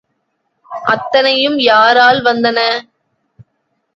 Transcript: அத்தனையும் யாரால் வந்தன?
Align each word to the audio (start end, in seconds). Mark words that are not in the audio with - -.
அத்தனையும் 0.85 1.57
யாரால் 1.61 2.21
வந்தன? 2.21 2.59